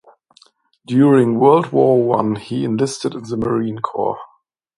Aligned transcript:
During 0.87 1.37
World 1.39 1.71
War 1.71 2.01
One 2.01 2.35
he 2.35 2.65
enlisted 2.65 3.13
in 3.13 3.21
the 3.21 3.37
Marine 3.37 3.77
corps. 3.77 4.17